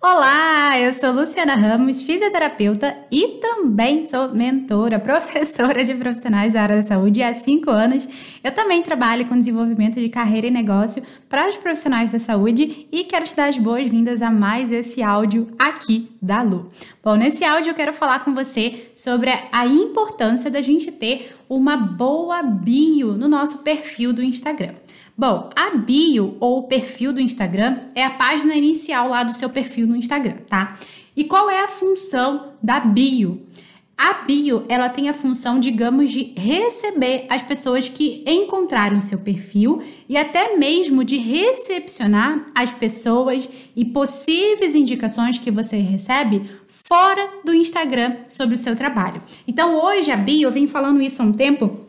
[0.00, 6.76] Olá, eu sou Luciana Ramos, fisioterapeuta e também sou mentora, professora de profissionais da área
[6.76, 8.08] da saúde há cinco anos.
[8.44, 13.04] Eu também trabalho com desenvolvimento de carreira e negócio para os profissionais da saúde e
[13.04, 16.70] quero te dar as boas-vindas a mais esse áudio aqui da Lu.
[17.02, 21.76] Bom, nesse áudio eu quero falar com você sobre a importância da gente ter uma
[21.76, 24.74] boa bio no nosso perfil do Instagram.
[25.16, 29.86] Bom, a bio ou perfil do Instagram é a página inicial lá do seu perfil
[29.86, 30.74] no Instagram, tá?
[31.16, 33.44] E qual é a função da bio?
[33.98, 39.82] A bio, ela tem a função, digamos, de receber as pessoas que encontraram seu perfil
[40.08, 47.52] e até mesmo de recepcionar as pessoas e possíveis indicações que você recebe fora do
[47.52, 49.20] Instagram sobre o seu trabalho.
[49.48, 51.80] Então, hoje a bio, eu venho falando isso há um tempo,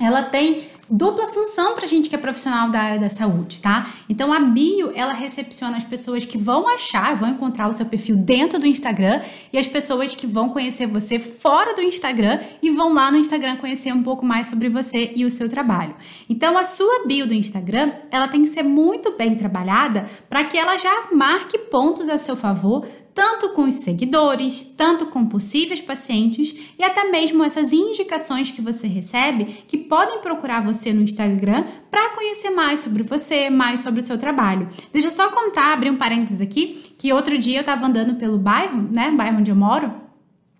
[0.00, 3.88] ela tem dupla função para gente que é profissional da área da saúde, tá?
[4.08, 8.16] Então a bio ela recepciona as pessoas que vão achar, vão encontrar o seu perfil
[8.16, 9.22] dentro do Instagram
[9.52, 13.56] e as pessoas que vão conhecer você fora do Instagram e vão lá no Instagram
[13.56, 15.94] conhecer um pouco mais sobre você e o seu trabalho.
[16.28, 20.58] Então a sua bio do Instagram ela tem que ser muito bem trabalhada para que
[20.58, 26.54] ela já marque pontos a seu favor tanto com os seguidores, tanto com possíveis pacientes
[26.78, 32.10] e até mesmo essas indicações que você recebe que podem procurar você no Instagram para
[32.10, 34.68] conhecer mais sobre você, mais sobre o seu trabalho.
[34.92, 38.38] Deixa eu só contar, abrir um parênteses aqui, que outro dia eu estava andando pelo
[38.38, 40.09] bairro, né, bairro onde eu moro,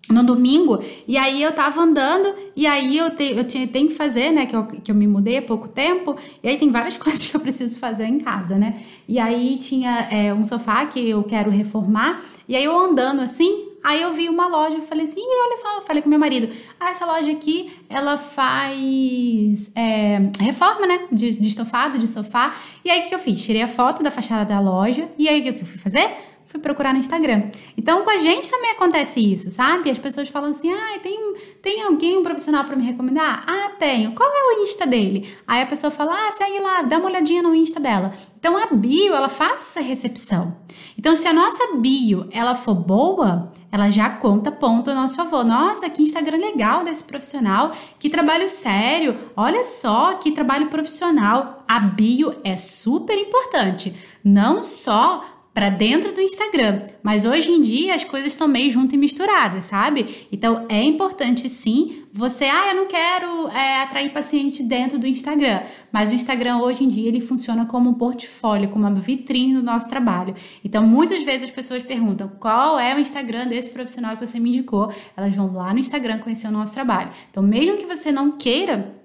[0.09, 3.93] no domingo, e aí eu tava andando, e aí eu, te, eu tinha, tenho que
[3.93, 6.97] fazer, né, que eu, que eu me mudei há pouco tempo, e aí tem várias
[6.97, 11.09] coisas que eu preciso fazer em casa, né, e aí tinha é, um sofá que
[11.09, 15.05] eu quero reformar, e aí eu andando assim, aí eu vi uma loja, eu falei
[15.05, 20.19] assim, olha só, eu falei com meu marido, ah, essa loja aqui, ela faz é,
[20.39, 23.43] reforma, né, de, de estofado, de sofá, e aí o que eu fiz?
[23.43, 26.30] Tirei a foto da fachada da loja, e aí o que eu fui fazer?
[26.51, 27.43] Fui procurar no Instagram.
[27.77, 29.89] Então, com a gente também acontece isso, sabe?
[29.89, 33.45] As pessoas falam assim: ah, tem, tem alguém, um profissional para me recomendar?
[33.47, 34.13] Ah, tenho.
[34.13, 35.33] Qual é o Insta dele?
[35.47, 38.13] Aí a pessoa fala: ah, segue lá, dá uma olhadinha no Insta dela.
[38.37, 40.57] Então, a bio, ela faz essa recepção.
[40.97, 45.45] Então, se a nossa bio, ela for boa, ela já conta ponto a nosso favor.
[45.45, 51.63] Nossa, que Instagram legal desse profissional, que trabalho sério, olha só que trabalho profissional.
[51.67, 55.23] A bio é super importante, não só
[55.53, 56.83] para dentro do Instagram.
[57.03, 60.27] Mas hoje em dia as coisas estão meio juntas e misturadas, sabe?
[60.31, 65.61] Então é importante sim você, ah, eu não quero é, atrair paciente dentro do Instagram.
[65.91, 69.63] Mas o Instagram hoje em dia ele funciona como um portfólio, como uma vitrine do
[69.63, 70.35] nosso trabalho.
[70.63, 74.49] Então muitas vezes as pessoas perguntam qual é o Instagram desse profissional que você me
[74.49, 74.91] indicou.
[75.15, 77.11] Elas vão lá no Instagram conhecer o nosso trabalho.
[77.29, 79.00] Então mesmo que você não queira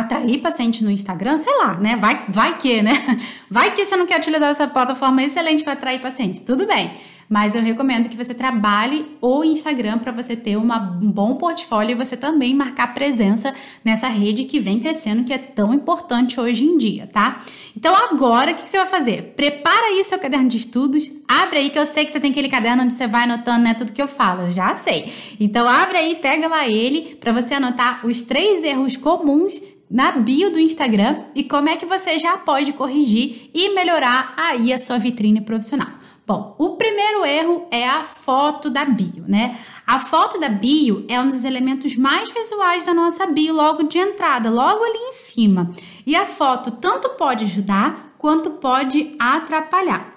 [0.00, 1.96] atrair paciente no Instagram, sei lá, né?
[1.96, 2.92] Vai, vai que, né?
[3.50, 6.40] Vai que você não quer utilizar essa plataforma excelente para atrair paciente.
[6.40, 6.92] Tudo bem.
[7.28, 11.92] Mas eu recomendo que você trabalhe o Instagram para você ter uma, um bom portfólio
[11.92, 13.52] e você também marcar presença
[13.84, 17.42] nessa rede que vem crescendo, que é tão importante hoje em dia, tá?
[17.76, 19.34] Então agora o que você vai fazer?
[19.36, 22.48] Prepara aí seu caderno de estudos, abre aí que eu sei que você tem aquele
[22.48, 25.12] caderno onde você vai anotando né, tudo que eu falo, eu já sei.
[25.40, 29.60] Então abre aí, pega lá ele para você anotar os três erros comuns
[29.90, 34.72] na bio do Instagram e como é que você já pode corrigir e melhorar aí
[34.72, 35.88] a sua vitrine profissional.
[36.26, 39.56] Bom, o primeiro erro é a foto da bio, né?
[39.86, 43.98] A foto da bio é um dos elementos mais visuais da nossa bio logo de
[43.98, 45.70] entrada, logo ali em cima.
[46.04, 50.15] E a foto tanto pode ajudar quanto pode atrapalhar.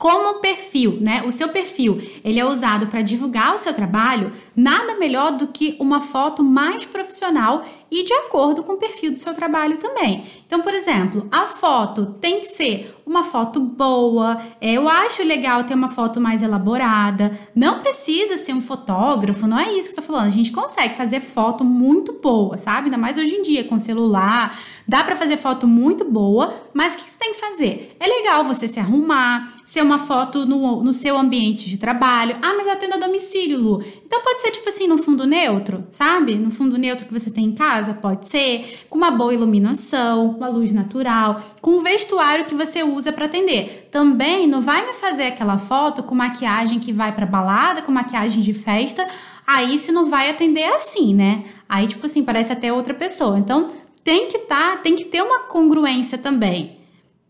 [0.00, 1.22] Como perfil, né?
[1.26, 5.76] O seu perfil, ele é usado para divulgar o seu trabalho, nada melhor do que
[5.78, 10.24] uma foto mais profissional e de acordo com o perfil do seu trabalho também.
[10.46, 14.40] Então, por exemplo, a foto tem que ser uma foto boa.
[14.60, 17.36] É, eu acho legal ter uma foto mais elaborada.
[17.54, 20.26] Não precisa ser um fotógrafo, não é isso que eu tô falando.
[20.26, 22.84] A gente consegue fazer foto muito boa, sabe?
[22.84, 24.56] Ainda mais hoje em dia com celular.
[24.86, 27.96] Dá para fazer foto muito boa, mas o que você tem que fazer?
[28.00, 32.36] É legal você se arrumar, ser uma foto no, no seu ambiente de trabalho.
[32.42, 33.84] Ah, mas eu atendo a domicílio, Lu.
[34.04, 36.34] Então pode ser tipo assim, no fundo neutro, sabe?
[36.34, 40.48] No fundo neutro que você tem em casa pode ser, com uma boa iluminação, uma
[40.48, 43.88] luz natural, com o vestuário que você usa para atender.
[43.90, 48.42] Também não vai me fazer aquela foto com maquiagem que vai para balada, com maquiagem
[48.42, 49.06] de festa,
[49.46, 51.44] aí se não vai atender assim, né?
[51.68, 53.38] Aí tipo assim, parece até outra pessoa.
[53.38, 53.68] Então,
[54.04, 56.80] tem que tá, tem que ter uma congruência também.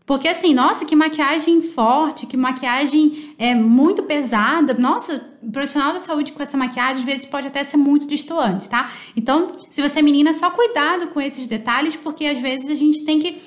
[0.05, 4.73] Porque assim, nossa, que maquiagem forte, que maquiagem é muito pesada.
[4.73, 5.19] Nossa,
[5.51, 8.91] profissional da saúde com essa maquiagem às vezes pode até ser muito distoante, tá?
[9.15, 13.05] Então, se você é menina, só cuidado com esses detalhes, porque às vezes a gente
[13.05, 13.39] tem que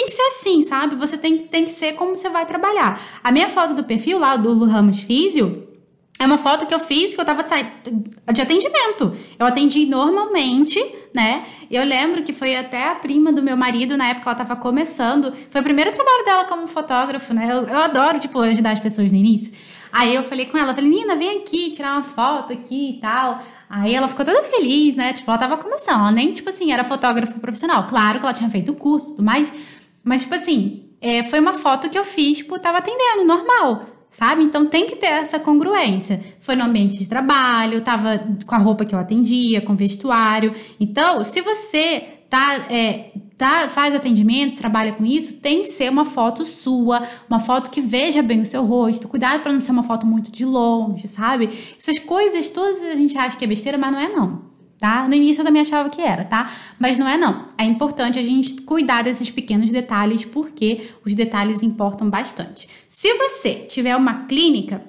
[0.00, 0.96] tem que ser assim, sabe?
[0.96, 3.00] Você tem, tem que ser como você vai trabalhar.
[3.22, 5.68] A minha foto do perfil lá do Lu Ramos Físio
[6.18, 7.70] é uma foto que eu fiz que eu tava saindo
[8.32, 9.14] de atendimento.
[9.38, 10.82] Eu atendi normalmente,
[11.14, 11.44] né?
[11.70, 15.34] Eu lembro que foi até a prima do meu marido, na época ela tava começando.
[15.50, 17.50] Foi o primeiro trabalho dela como fotógrafo, né?
[17.50, 19.52] Eu, eu adoro, tipo, ajudar as pessoas no início.
[19.92, 23.42] Aí eu falei com ela, falei, Nina, vem aqui tirar uma foto aqui e tal.
[23.68, 25.12] Aí ela ficou toda feliz, né?
[25.12, 26.00] Tipo, ela tava começando.
[26.00, 27.86] Ela nem, tipo assim, era fotógrafa profissional.
[27.86, 29.52] Claro que ela tinha feito o curso e tudo mais.
[30.02, 34.42] Mas, tipo assim, é, foi uma foto que eu fiz, tipo, tava atendendo, normal sabe?
[34.42, 36.20] Então tem que ter essa congruência.
[36.40, 40.52] Foi no ambiente de trabalho, tava com a roupa que eu atendia, com vestuário.
[40.78, 46.04] Então, se você tá, é, tá, faz atendimento, trabalha com isso, tem que ser uma
[46.04, 49.08] foto sua, uma foto que veja bem o seu rosto.
[49.08, 51.48] Cuidado para não ser uma foto muito de longe, sabe?
[51.78, 54.49] Essas coisas todas a gente acha que é besteira, mas não é não
[54.80, 55.06] tá?
[55.06, 56.50] No início eu também achava que era, tá?
[56.78, 57.46] Mas não é não.
[57.58, 62.68] É importante a gente cuidar desses pequenos detalhes porque os detalhes importam bastante.
[62.88, 64.82] Se você tiver uma clínica,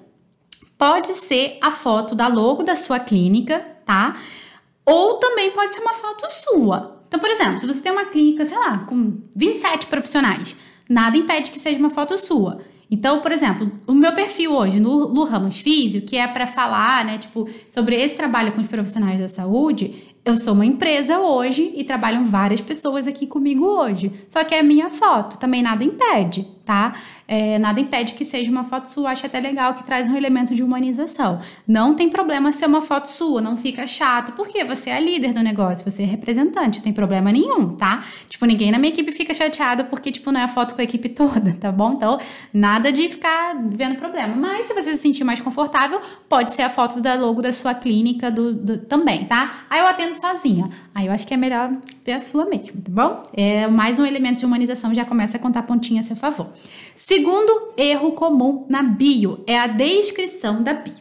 [0.78, 4.16] pode ser a foto da logo da sua clínica, tá?
[4.86, 7.04] Ou também pode ser uma foto sua.
[7.08, 10.56] Então, por exemplo, se você tem uma clínica, sei lá, com 27 profissionais,
[10.90, 12.62] nada impede que seja uma foto sua.
[12.92, 17.06] Então, por exemplo, o meu perfil hoje no Lu Ramos Físio, que é para falar,
[17.06, 21.72] né, tipo, sobre esse trabalho com os profissionais da saúde, eu sou uma empresa hoje
[21.74, 24.12] e trabalham várias pessoas aqui comigo hoje.
[24.28, 26.94] Só que é a minha foto, também nada impede, tá?
[27.32, 30.54] É, nada impede que seja uma foto sua, acho até legal que traz um elemento
[30.54, 31.40] de humanização.
[31.66, 35.32] Não tem problema ser uma foto sua, não fica chato, porque você é a líder
[35.32, 38.04] do negócio, você é representante, não tem problema nenhum, tá?
[38.28, 40.84] Tipo, ninguém na minha equipe fica chateado porque, tipo, não é a foto com a
[40.84, 41.94] equipe toda, tá bom?
[41.94, 42.20] Então,
[42.54, 44.36] nada de ficar vendo problema.
[44.36, 47.74] Mas se você se sentir mais confortável, pode ser a foto da logo da sua
[47.74, 49.64] clínica do, do também, tá?
[49.70, 50.70] Aí eu atendo sozinha.
[50.94, 51.72] Aí eu acho que é melhor
[52.04, 53.24] ter a sua mesmo, tá bom?
[53.34, 56.50] É mais um elemento de humanização, já começa a contar pontinha a seu favor.
[57.22, 60.96] Segundo erro comum na bio é a descrição da bio.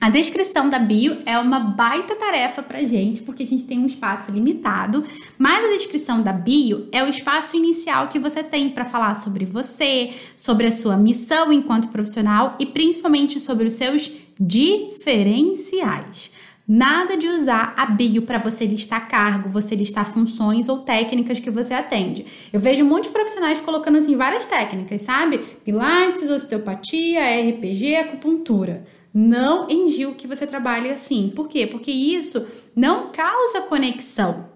[0.00, 3.86] A descrição da bio é uma baita tarefa pra gente, porque a gente tem um
[3.86, 5.02] espaço limitado,
[5.36, 9.44] mas a descrição da bio é o espaço inicial que você tem para falar sobre
[9.44, 14.08] você, sobre a sua missão enquanto profissional e principalmente sobre os seus
[14.38, 16.30] diferenciais.
[16.72, 21.50] Nada de usar a bio para você listar cargo, você listar funções ou técnicas que
[21.50, 22.24] você atende.
[22.52, 25.38] Eu vejo muitos profissionais colocando assim várias técnicas, sabe?
[25.64, 28.86] Pilates, osteopatia, RPG, acupuntura.
[29.12, 31.32] Não engiu que você trabalhe assim.
[31.34, 31.66] Por quê?
[31.66, 32.46] Porque isso
[32.76, 34.49] não causa conexão.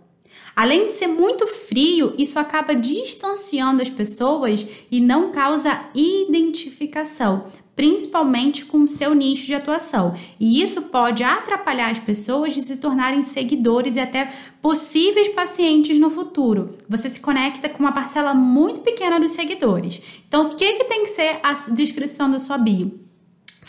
[0.55, 7.45] Além de ser muito frio, isso acaba distanciando as pessoas e não causa identificação
[7.77, 10.15] principalmente com o seu nicho de atuação.
[10.39, 16.11] E isso pode atrapalhar as pessoas de se tornarem seguidores e até possíveis pacientes no
[16.11, 16.71] futuro.
[16.89, 20.01] Você se conecta com uma parcela muito pequena dos seguidores.
[20.27, 23.04] Então, o que, que tem que ser a descrição da sua bio?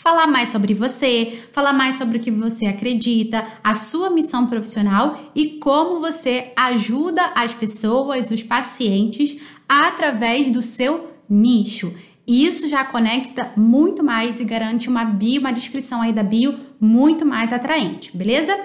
[0.06, 5.18] Falar mais sobre você, falar mais sobre o que você acredita, a sua missão profissional
[5.34, 9.36] e como você ajuda as pessoas, os pacientes,
[9.68, 11.92] através do seu nicho.
[12.24, 16.56] E isso já conecta muito mais e garante uma bio, uma descrição aí da bio
[16.80, 18.56] muito mais atraente, beleza?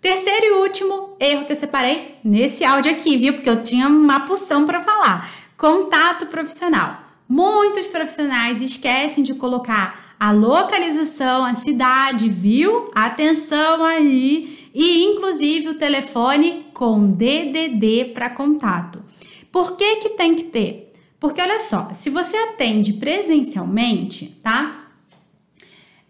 [0.00, 3.34] Terceiro e último erro que eu separei nesse áudio aqui, viu?
[3.34, 5.30] Porque eu tinha uma porção para falar.
[5.56, 7.04] Contato profissional.
[7.28, 12.90] Muitos profissionais esquecem de colocar a localização, a cidade, viu?
[12.94, 14.70] Atenção aí!
[14.74, 19.02] E inclusive o telefone com DDD para contato.
[19.50, 20.92] Por que que tem que ter?
[21.18, 24.84] Porque olha só, se você atende presencialmente, tá?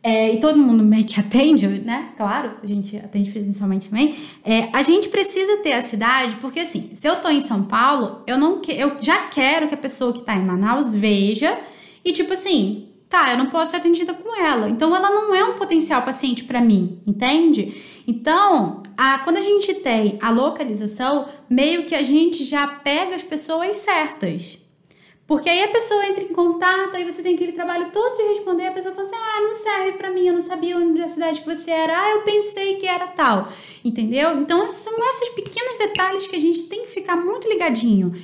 [0.02, 2.12] É, e todo mundo meio que atende, né?
[2.16, 4.14] Claro, a gente atende presencialmente também.
[4.44, 8.22] É, a gente precisa ter a cidade, porque assim, se eu tô em São Paulo,
[8.26, 11.58] eu não que, eu já quero que a pessoa que tá em Manaus veja
[12.04, 14.68] e tipo assim, tá, eu não posso ser atendida com ela.
[14.68, 18.02] Então ela não é um potencial paciente para mim, entende?
[18.06, 23.22] Então, a, quando a gente tem a localização, meio que a gente já pega as
[23.22, 24.66] pessoas certas.
[25.26, 28.66] Porque aí a pessoa entra em contato, aí você tem aquele trabalho todo de responder,
[28.66, 31.40] a pessoa fala assim: ah, não serve para mim, eu não sabia onde a cidade
[31.40, 33.52] que você era, ah, eu pensei que era tal.
[33.84, 34.40] Entendeu?
[34.40, 38.14] Então, são esses pequenos detalhes que a gente tem que ficar muito ligadinho.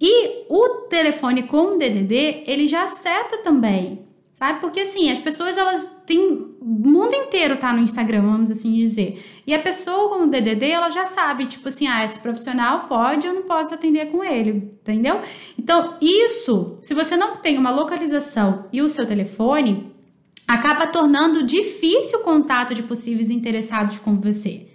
[0.00, 4.03] E o telefone com o DDD, ele já seta também
[4.34, 4.60] sabe?
[4.60, 6.20] Porque assim, as pessoas elas têm
[6.60, 9.24] o mundo inteiro tá no Instagram, vamos assim dizer.
[9.46, 13.26] E a pessoa com o DDD, ela já sabe, tipo assim, ah, esse profissional pode,
[13.26, 15.20] eu não posso atender com ele, entendeu?
[15.58, 19.92] Então, isso, se você não tem uma localização e o seu telefone,
[20.48, 24.68] acaba tornando difícil o contato de possíveis interessados com você.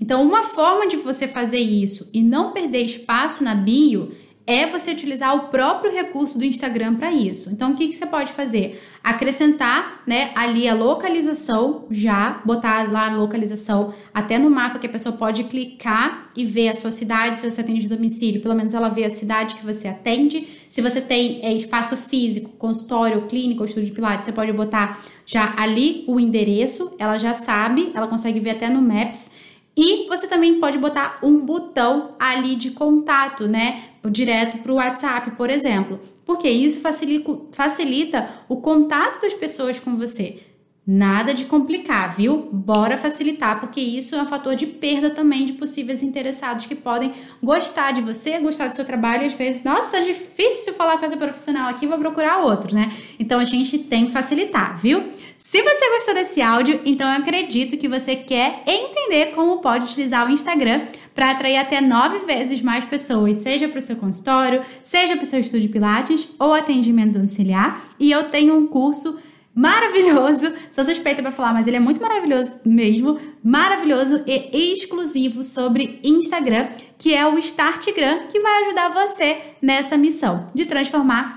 [0.00, 4.12] Então, uma forma de você fazer isso e não perder espaço na bio
[4.46, 7.50] é você utilizar o próprio recurso do Instagram para isso.
[7.50, 8.80] Então, o que, que você pode fazer?
[9.02, 14.90] Acrescentar né, ali a localização, já botar lá a localização até no mapa que a
[14.90, 18.88] pessoa pode clicar e ver a sua cidade, se você atende domicílio, pelo menos ela
[18.88, 20.46] vê a cidade que você atende.
[20.68, 25.00] Se você tem é, espaço físico, consultório, clínica, ou estúdio de pilates, você pode botar
[25.24, 29.45] já ali o endereço, ela já sabe, ela consegue ver até no Maps.
[29.76, 33.82] E você também pode botar um botão ali de contato, né?
[34.08, 36.00] Direto para o WhatsApp, por exemplo.
[36.24, 40.40] Porque isso facilita, facilita o contato das pessoas com você.
[40.88, 42.48] Nada de complicar, viu?
[42.52, 47.12] Bora facilitar, porque isso é um fator de perda também de possíveis interessados que podem
[47.42, 51.04] gostar de você, gostar do seu trabalho e às vezes, nossa, é difícil falar com
[51.04, 52.96] essa profissional aqui, vou procurar outro, né?
[53.18, 55.02] Então a gente tem que facilitar, viu?
[55.38, 60.26] Se você gostou desse áudio, então eu acredito que você quer entender como pode utilizar
[60.26, 60.82] o Instagram
[61.14, 65.26] para atrair até nove vezes mais pessoas, seja para o seu consultório, seja para o
[65.26, 67.80] seu estúdio de Pilates ou atendimento domiciliar.
[67.98, 69.20] E eu tenho um curso
[69.54, 70.52] maravilhoso.
[70.70, 73.18] Sou suspeita para falar, mas ele é muito maravilhoso mesmo.
[73.42, 80.46] Maravilhoso e exclusivo sobre Instagram, que é o Startgram, que vai ajudar você nessa missão
[80.54, 81.35] de transformar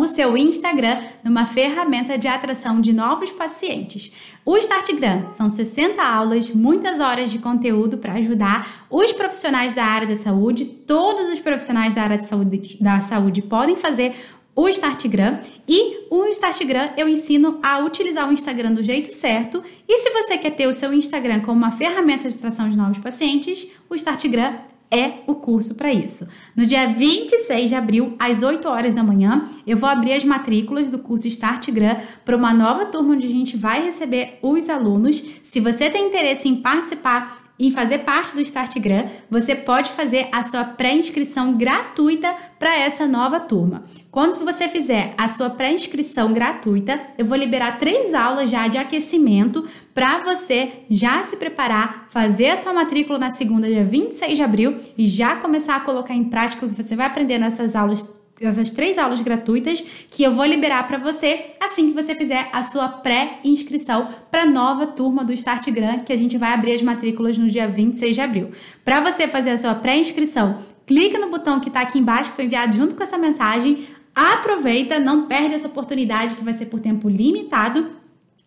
[0.00, 4.12] o seu Instagram numa ferramenta de atração de novos pacientes.
[4.44, 10.06] O Startgram são 60 aulas, muitas horas de conteúdo para ajudar os profissionais da área
[10.06, 10.64] da saúde.
[10.64, 14.14] Todos os profissionais da área de saúde, da saúde podem fazer
[14.58, 15.38] o Startgram
[15.68, 19.62] e o Startgram eu ensino a utilizar o Instagram do jeito certo.
[19.86, 22.98] E se você quer ter o seu Instagram como uma ferramenta de atração de novos
[22.98, 24.58] pacientes, o Startgram
[24.90, 26.28] é o curso para isso.
[26.56, 30.90] No dia 26 de abril, às 8 horas da manhã, eu vou abrir as matrículas
[30.90, 35.18] do curso Startgram para uma nova turma onde a gente vai receber os alunos.
[35.42, 40.42] Se você tem interesse em participar em fazer parte do Startgram, você pode fazer a
[40.42, 43.82] sua pré-inscrição gratuita para essa nova turma.
[44.12, 49.66] Quando você fizer a sua pré-inscrição gratuita, eu vou liberar três aulas já de aquecimento
[49.98, 54.76] para você já se preparar, fazer a sua matrícula na segunda, dia 26 de abril
[54.96, 58.70] e já começar a colocar em prática o que você vai aprender nessas aulas essas
[58.70, 62.88] três aulas gratuitas que eu vou liberar para você assim que você fizer a sua
[62.88, 67.48] pré-inscrição para a nova turma do Startgram, que a gente vai abrir as matrículas no
[67.48, 68.52] dia 26 de abril.
[68.84, 72.44] Para você fazer a sua pré-inscrição, clica no botão que está aqui embaixo, que foi
[72.44, 73.88] enviado junto com essa mensagem.
[74.14, 77.97] Aproveita, não perde essa oportunidade que vai ser por tempo limitado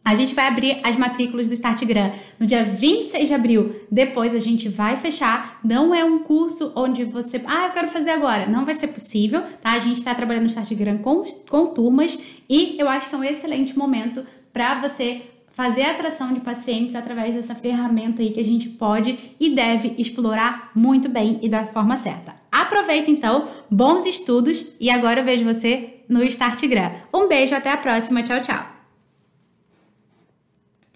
[0.03, 3.75] a gente vai abrir as matrículas do Startgram no dia 26 de abril.
[3.91, 5.59] Depois a gente vai fechar.
[5.63, 8.47] Não é um curso onde você, ah, eu quero fazer agora.
[8.47, 9.73] Não vai ser possível, tá?
[9.73, 12.17] A gente está trabalhando no Startgram com, com turmas
[12.49, 15.21] e eu acho que é um excelente momento para você
[15.53, 19.93] fazer a atração de pacientes através dessa ferramenta aí que a gente pode e deve
[19.97, 22.33] explorar muito bem e da forma certa.
[22.51, 26.91] Aproveita então, bons estudos e agora eu vejo você no Startgram.
[27.13, 28.70] Um beijo, até a próxima, tchau, tchau.